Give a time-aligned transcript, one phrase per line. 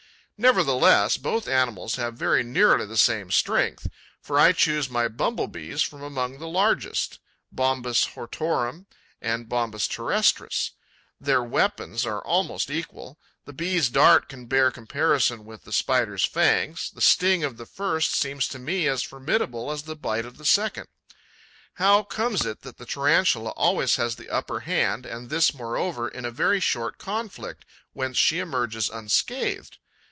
[0.43, 3.85] Nevertheless, both animals have very nearly the same strength;
[4.23, 7.19] for I choose my Bumble bees from among the largest
[7.51, 8.87] (Bombus hortorum
[9.21, 9.55] and B.
[9.87, 10.71] terrestris).
[11.19, 16.89] Their weapons are almost equal: the Bee's dart can bear comparison with the Spider's fangs;
[16.89, 20.43] the sting of the first seems to me as formidable as the bite of the
[20.45, 20.87] second.
[21.75, 26.25] How comes it that the Tarantula always has the upper hand and this moreover in
[26.25, 27.63] a very short conflict,
[27.93, 29.77] whence she emerges unscathed?